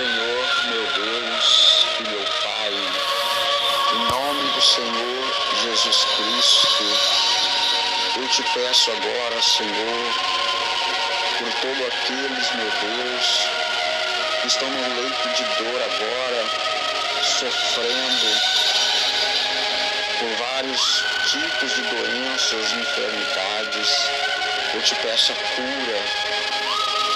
[0.00, 2.72] Senhor, meu Deus e meu Pai,
[3.92, 6.84] em nome do Senhor Jesus Cristo,
[8.16, 10.14] eu te peço agora, Senhor,
[11.38, 13.48] por todos aqueles, meu Deus,
[14.40, 16.46] que estão no leito de dor agora,
[17.22, 18.40] sofrendo
[20.18, 24.08] por vários tipos de doenças, enfermidades.
[24.72, 26.19] Eu te peço a cura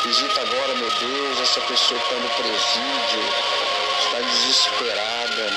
[0.04, 3.24] Visita agora, meu Deus, essa pessoa que está no presídio,
[4.04, 5.50] está desesperada.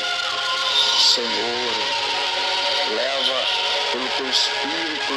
[1.14, 1.74] Senhor,
[2.96, 3.46] leva
[3.92, 5.14] pelo teu espírito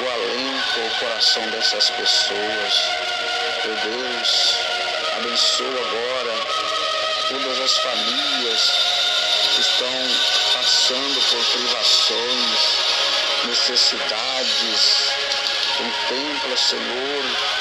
[0.00, 2.74] o alento ao coração dessas pessoas.
[3.66, 4.54] Meu Deus,
[5.18, 6.34] abençoa agora
[7.28, 8.72] todas as famílias
[9.54, 9.92] que estão
[10.54, 12.78] passando por privações,
[13.44, 15.12] necessidades.
[15.76, 17.57] Contempla, Senhor,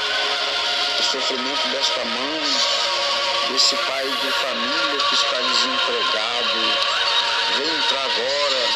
[1.22, 2.44] sofrimento desta mãe,
[3.50, 6.60] desse pai de família que está desempregado.
[7.58, 8.68] Vem entrar agora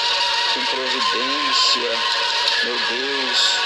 [0.54, 1.92] com providência,
[2.64, 3.60] meu Deus,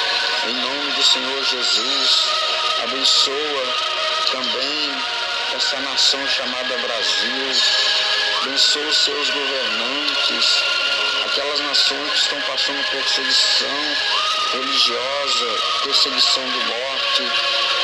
[0.48, 2.30] em nome do Senhor Jesus.
[2.84, 3.76] Abençoa
[4.31, 4.92] também
[5.56, 7.52] essa nação chamada Brasil.
[8.42, 10.64] Abençoa os seus governantes,
[11.26, 13.96] aquelas nações que estão passando perseguição
[14.52, 17.75] religiosa, perseguição de morte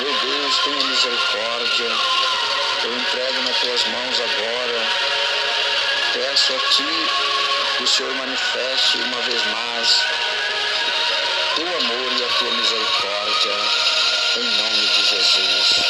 [0.00, 1.90] meu Deus, tenha misericórdia.
[2.84, 4.86] Eu entrego nas tuas mãos agora.
[6.12, 7.06] Peço a ti
[7.76, 10.06] que o Senhor manifeste uma vez mais
[11.56, 13.17] teu amor e a tua misericórdia.